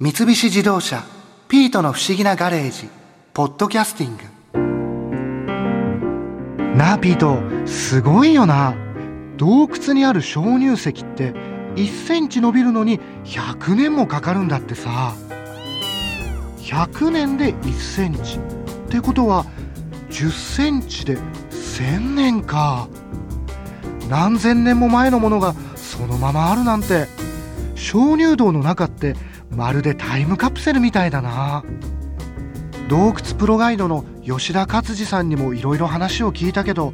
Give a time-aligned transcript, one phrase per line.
[0.00, 1.04] 三菱自動車
[1.46, 2.88] 「ピートの不思議なガレージ」
[3.32, 4.24] 「ポッドキャスティング」
[6.76, 8.74] なあピートすごいよな。
[9.36, 11.32] 洞窟にある鍾乳石って
[11.76, 15.14] 1センチ伸びるのに100年もかかるんだってさ。
[16.58, 18.38] 100年で1センチ。
[18.38, 18.40] っ
[18.90, 19.46] てことは
[20.10, 21.18] 10センチで
[21.52, 22.88] 1000年か。
[24.10, 27.06] 何千年も前のものがそのままあるなんて。
[27.76, 29.14] 鍾乳洞の中って
[29.54, 31.64] まるでタイムカプセルみたいだな。
[32.88, 36.92] 洞窟プロガイドの吉田勝次さんにもいろいろ話を聞いたけど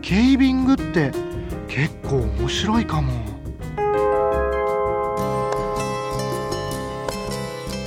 [0.00, 1.10] ケイビングって
[1.66, 3.31] 結構面白いかも。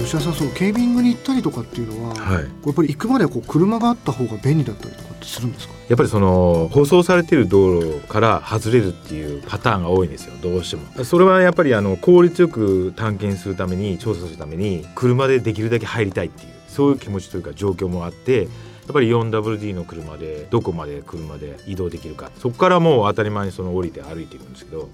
[0.05, 5.73] 吉田さんそうケイビングに行ったりとかっていうのは、はい、やっぱり行くまではこう車があった方が便利だったりとかってするんですか？
[5.90, 11.04] やっぱりその舗装されている道路から外れるっていうパターンが多いんですよどうしても。
[11.04, 18.48] それはやっぱりあの効率よく探検するために調査するために車でできるだけ入りたいっていうそういう気持ちというか状況もあってや
[18.91, 22.32] っぱり 4WD の車でどこまで車で移動できるか。
[22.38, 24.90] そこからもう当たり前にその降りて歩いていくんですけど。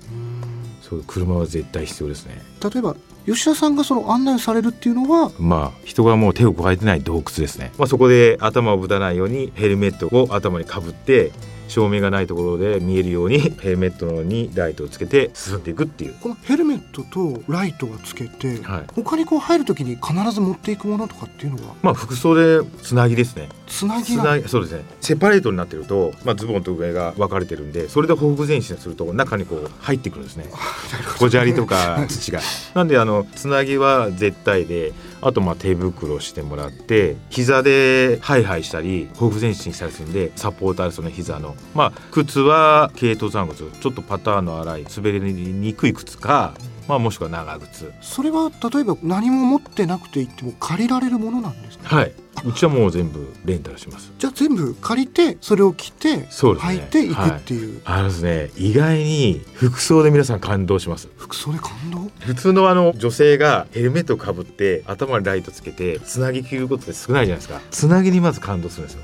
[0.81, 2.41] そう車は絶対必要ですね。
[2.61, 5.31] 例えば吉田さんがその案内されるっていうのは？
[5.39, 11.31] まあ人がもう手を加えてない洞窟ですね、まあ、そこで頭をぶたないようにヘルメットを頭にかぶって
[11.71, 16.13] 照明がないところで見えるように ヘルメットにライトをつけて進んでいくっていう。
[16.21, 18.83] このヘルメットとライトがつけて、はい。
[18.93, 21.73] 他にこう入るときに必ず持っていくものとかっていうのは？
[21.81, 23.49] まあ服装でつなぎですね。
[23.67, 24.15] つなぎ
[24.47, 24.83] そうですね。
[24.99, 30.45] セパレートになってると、まあ、ズボンと上が分かれてるんでそれでほふ前進すると中にこう入ってくるんですね。
[31.17, 32.41] 小砂利とか土が。
[32.75, 41.55] なんであのつなぎは絶対であとまあ手袋してもらって膝でハイハイしたりほふ前進したりするんでサポーターですね膝の。
[41.75, 46.53] まあ靴は軽登山靴ちょっとパターンの荒い滑りにくい靴か、
[46.87, 47.91] まあ、もしくは長靴。
[48.01, 51.95] それは例えば何も持ってなくて行っても借りられるものなんですか？
[51.95, 54.11] はいうちはもう全部レンタルします。
[54.17, 56.73] じゃあ全部借りてそれを着てそうですね。
[56.73, 61.07] 履いていくっていう、あのですね意外に服装で皆さん感動します。
[61.17, 62.11] 服装で感動？
[62.25, 67.61] 普通のあの女性がヘルメットをかぶって頭にライトつけてつなぎ着ることって少ないじゃないですか。
[67.71, 69.01] つなぎにまず感動するんですよ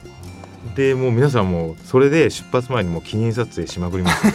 [0.77, 4.27] でもう皆さんもそれで出発前にもう記念撮影しまくります。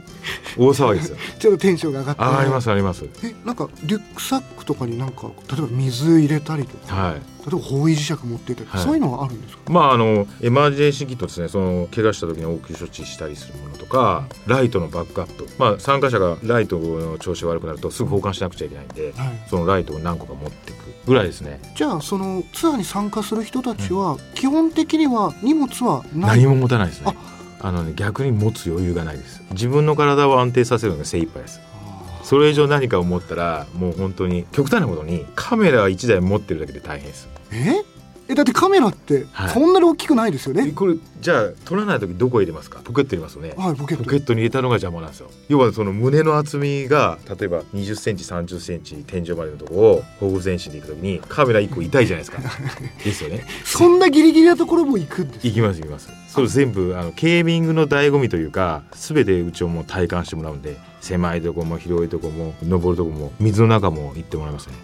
[0.56, 1.16] 大騒ぎですよ。
[1.38, 3.04] ちょっとテンションが上がってあありますあります。
[3.22, 7.14] えなんかリュックサックとかになんか例えば水入れたりとか、はい。
[7.14, 8.82] 例えば方位磁石持ってたり、はい。
[8.82, 9.62] そういうのはあるんですか？
[9.70, 15.46] まああのエマージェンシーキットですねその怪我した時に応急処置したりするものとかライトのバックアップ。
[15.58, 19.46] まあ参加者がライトの調子が悪くなるとすぐ交換しなくちゃいけないんではい。
[19.50, 21.60] そのライトを何個か持っていくぐらいですね。
[21.74, 27.16] じゃあそのツアーに参加する人たちは基本的には荷物は何も持たないですね。
[27.60, 27.72] あ。
[27.72, 29.42] のね逆に持つ余裕がないです。
[29.50, 31.60] 自分の体を安定させるのが精一杯です。
[31.84, 37.28] あそれ以上何かを持ったらもう本当に極端なことにカメラ1台持ってるだけで大変です。
[37.50, 37.99] ーえ？
[38.30, 39.50] えだってカメラってはい。
[39.50, 42.80] そんなに大きくないですよね、これじゃあ撮らない時どこ入れますか？
[42.84, 43.54] ポケット入れますよね。
[43.56, 44.40] はいポケットに。
[44.40, 45.30] 入れたのが邪魔なんですよ。
[45.48, 52.40] 要はその胸の厚みが例えば2 0センチ3 0センチ天井までのところをほふ前進で行く時にカメラ1個痛いじゃないですか。
[53.04, 53.44] ですよね。
[53.64, 56.08] そんなギリギリなところも行くんです行きます行きます。
[56.28, 57.04] それ全部あ。
[57.04, 64.74] のケービングの醍醐味というか全てうちをもう体感してもらうんで狭いとこも広いとこも登るとこも水の中も行ってもらいますね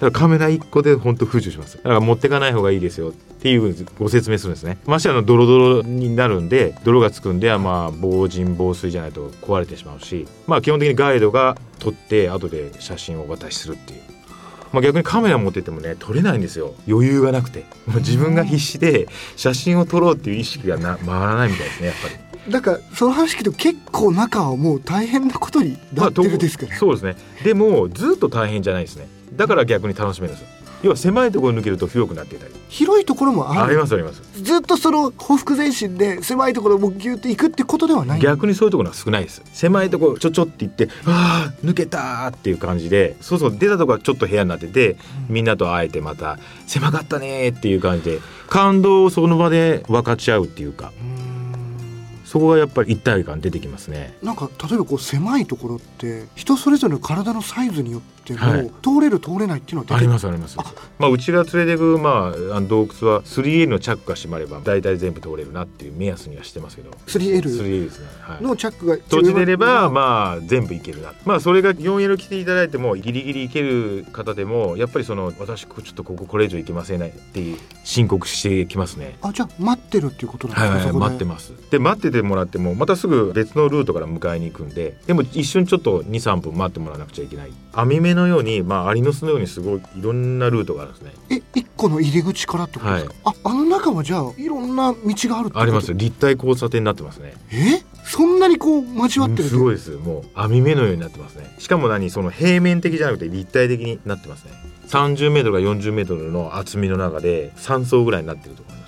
[0.00, 1.76] からカメラ1個で本当不自由します。
[1.76, 4.78] だから持ってかない方がいいですよっていうふうにご説明するんですね。
[4.86, 14.00] ましてあのドロドロになるんで泥がつくんではまあ防塵防水じゃないと壊れてしまうしまあ基本的にガイドが撮って後で写真をお渡しするっていう。
[14.72, 16.74] まあ、逆にカメラ持っててもね撮れないんですよ。
[16.86, 17.64] 余裕がなくて。
[17.86, 22.27] 自分が必死で写真を撮ろうっていう意識がな回らないみたいですねやっぱり。
[22.48, 27.16] だからその話聞くと結構中はもう大変なことになってるんですけど、まあとそうですね。
[27.44, 29.06] でもずっと大変じゃないですね。
[29.34, 30.58] だから逆に楽しめるんですよ。
[30.82, 32.54] 要は狭いところ抜けると広くなっていたり。
[32.68, 34.22] 広いところもありますあります。
[34.40, 38.20] ずっとその匍匐前進で狭いところをギュっていくってことではない。
[38.20, 39.42] 逆にそういうところは少ないです。
[39.52, 44.96] 狭いところちょちょって行ってああ抜けたーっていう感じでそうそう出たところはちょっと部屋になってて
[45.28, 50.92] みんなと会えてまた狭かったねーっていう感じで感動をその場で分かち合うっていうか。
[51.16, 51.17] う
[52.28, 54.14] そこがやっぱり一体感出てきますね。
[54.22, 58.70] なんか例えばこう狭いところって人それぞれの体のサイズによっても、はい。
[58.82, 60.56] 通れる通れないっていうのはありますあります。
[60.58, 60.74] あ。
[60.98, 66.90] まあうちが連れてくまああの洞窟は 3L のチャックが閉まれば大体全部通れるなっていう目安にはしてますけど。
[67.06, 68.42] 3L 3L ですねはい。
[68.42, 71.14] のチャックが閉じてればまあ全部いけるな。
[71.24, 79.16] まあそれが 4L 来ていただいてもギリギリいける方でもやっぱりその私ちょっとこここれ以上いけませんねっていう申告してきますね。
[79.22, 81.54] あじゃあ待ってるっていうことなんですか、はいはい待ってます。
[81.70, 87.52] で待ってててもらってもまたすぐ別のルートから迎えに行くんででも一瞬ちょっと23分待ってもらわなくちゃいけない。
[87.72, 91.12] 網目のように、まあ、アリの巣のようにすごいいろんなルートがあるんですね。
[91.30, 94.98] え一個の入り口からってことですか、ああの中はじゃあいろんな道
[95.28, 95.94] があるあります。
[95.94, 97.34] 立体交差点になってますね。
[97.52, 97.82] え？
[98.04, 99.90] そんなにこう交わってるすごいです。
[99.90, 101.54] もう網目のようになってますね。
[101.58, 102.10] しかも何？
[102.10, 104.52] その平面的じゃなくて立体的になってますね。
[104.88, 108.86] 30メートルか40メートルの厚みの中で3層ぐらいになってるところま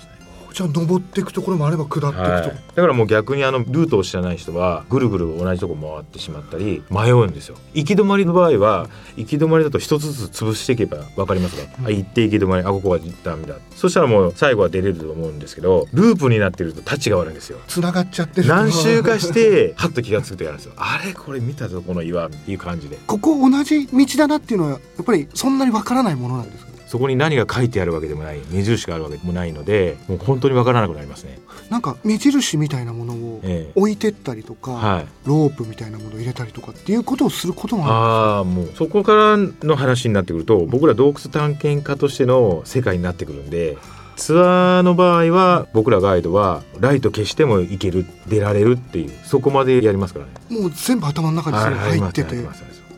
[0.53, 2.51] じゃあ登っていくところもあれば下っていくと、はい、だ
[2.81, 7.55] からもう逆にあのルートを知らない人はぐるぐる同じとこ回ってしまったり迷うんですよ。
[7.73, 13.55] 行き止まりの場合は行き止まりだと一つずつ潰していけば分かりますね、うん、あ行って行き止まりあここはダメだ。
[13.75, 17.59] そしたらもう最後は出れると思うんですけどループになってるとタッチが悪いんですよ。
[17.67, 20.73] 繋がっちゃってる何周かしてはっと気が付くとやるんですよ。
[20.75, 22.97] あれこれ見たぞこの岩っていう感じで。
[23.07, 26.70] ここ同じ道だなっていうのはやっぱりそんなに分からないものなんですか？
[26.91, 31.39] そこに何が書いてあるわけでもない目印があるわけでもないのでもう本当に分からなくなりますね。
[31.69, 33.41] なんか目印みたいなものを
[33.75, 43.77] 置いてったりとか、ええはい、ロープみたいなものを入れたりとかっていうことをすることもあるんですあもうそこからの話になってくると僕ら洞窟探検家としての世界になってくるんで
[44.17, 50.31] ツアーの場合は僕らガイドはライト消しても行ける出られるっていうそこまでやりますからね。
[50.49, 52.35] もう全部頭の中にそれ入ってて。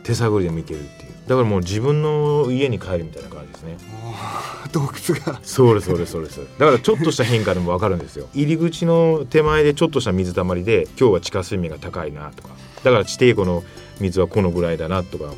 [0.02, 1.12] 手探りでも行けるっていう。
[1.26, 3.76] だからもう自分の家に帰るみたいな感じね。
[4.72, 5.40] 洞窟が。
[5.42, 6.40] そうですそうですそうです。
[6.58, 8.28] だからちょっとした変化でも分かるんですよ。
[8.34, 12.50] 入り口の手前でちょっとした水たまりで今日は地下水面が高いなとか。
[12.82, 13.64] だから地底湖の
[14.00, 15.34] 水はこのぐらいだなとかもう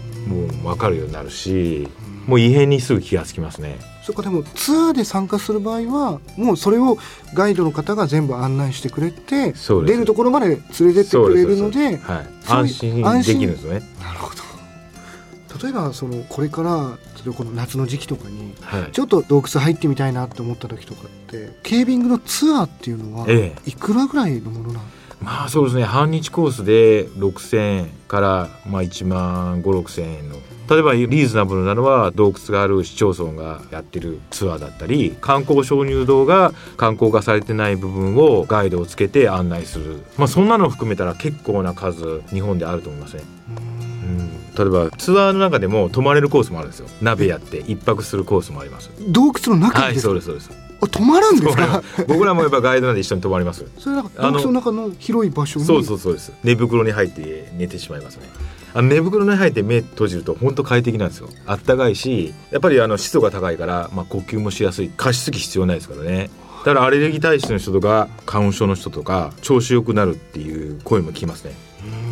[0.64, 1.88] 分かるようになるし
[2.26, 3.78] もう異変にすぐ気がつきますね。
[4.02, 6.96] そっかでもツアーで参加する場合はもうそれを
[7.34, 13.82] ガイドの方が全部案内してくれて出るところまで連れてってくれるので、はい、安心できるんですね。
[14.00, 14.45] なるほど
[15.66, 16.96] 例えばそのこれから
[17.32, 18.54] この夏の時期とかに、
[18.92, 23.26] ちょっと洞窟入ってみたいなって思った時とかってケービングのツアーっていうのは
[23.66, 25.82] いくらぐらいのものなんですか、まあそうですね。
[25.82, 30.36] 半日コースで6000円からまあ1万5 6千円の。
[30.68, 43.22] 例えばリーズナブルなのは洞窟がある市町村がやってるツアーだったり観光鍾乳洞が観光化されてない部分をガイドをつけて案内する、まあ、そんなのを含めたら結構な数日本であると思いますね。
[44.08, 46.88] うん例えばツアーの中でも泊まれるコースもあるんですよ。
[47.02, 48.90] 鍋やって一泊するコースもあります。
[49.08, 50.50] 洞窟の中はいそうですそうです。
[50.90, 51.82] 泊まるんですか？
[52.06, 53.64] 僕らもやっぱガイドなんで一緒に泊まります。
[53.78, 56.32] それは洞窟の中の広い場所そうそうそうです。
[56.44, 58.22] 寝袋に入って寝てしまいますね。
[58.74, 61.28] あの寝袋に入って目閉じると本当快適なんですよ。
[61.46, 64.90] あったかいしやっぱりあの湿度が高いから、まあ、呼吸もしやすい。
[64.96, 66.28] 加湿器必要ないですからね。
[66.66, 71.52] だからアレルギー体質の人とか花粉症の人とか調子よくなるっていう声も聞きますね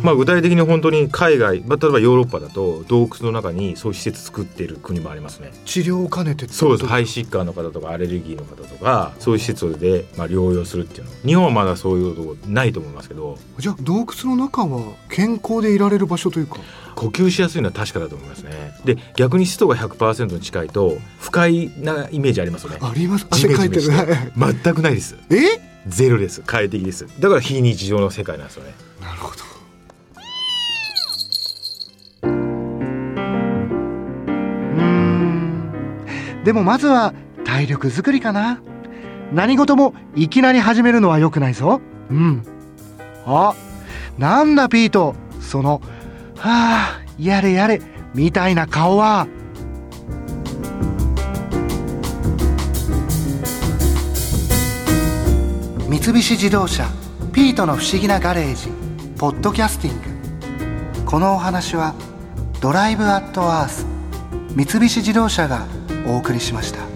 [0.05, 5.51] まあ、具体的に本当に海外、まあ、例えばヨーロッパだと洞窟の中にそういう施設作っている国もありますね。
[5.65, 6.85] 治療を兼ねてそうです。
[6.85, 11.11] 肺疾患の方とかアレルギーの方とかそういう施設でまあ療養するっていうの。
[11.25, 13.37] 日本はまだそういうとこないと思いますけど。
[13.57, 16.59] じゃあ洞窟の中は健康でいられる場所というか？
[16.95, 18.73] 呼吸しやすいのは確かだと思いますね。
[18.85, 22.77] で逆に湿度が100%に近いと不快なイメージありますよね。
[22.81, 23.27] あります。
[23.29, 23.81] 汗かいてる。
[23.81, 25.15] 全くないです。
[25.29, 25.59] え？
[25.87, 26.41] ゼロです。
[26.41, 27.05] 快適です。
[27.19, 28.73] だから非日常の世界なんですよね。
[29.01, 29.43] なるほど
[36.45, 38.61] でもまずは体力づくりかな。
[39.33, 41.81] 何事もいきなり始めるのは良くないぞ。
[42.11, 42.43] うん。
[43.25, 43.55] あ
[44.19, 45.15] なんだピート。
[45.41, 45.81] その
[46.37, 47.81] はあやれやれ
[48.13, 49.27] みたいな顔は。
[55.89, 56.85] 三菱自動車
[57.33, 58.69] ピートの不思議なガレージ
[59.17, 59.95] ポッドキャスティン
[61.03, 61.05] グ。
[61.05, 61.95] このお話は
[62.61, 63.87] ドライブアットアース
[64.55, 65.65] 三菱自動車が
[66.05, 66.94] お送りしました。